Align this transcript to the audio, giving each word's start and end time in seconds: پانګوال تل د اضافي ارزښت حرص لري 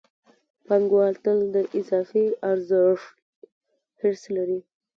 پانګوال 0.65 1.13
تل 1.23 1.39
د 1.55 1.57
اضافي 1.79 2.25
ارزښت 2.51 3.11
حرص 3.99 4.23
لري 4.35 4.59